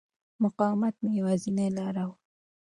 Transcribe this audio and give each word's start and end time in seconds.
مقاومت 0.43 0.95
مې 1.03 1.09
یوازینۍ 1.19 1.69
لاره 1.77 2.03
وه. 2.07 2.15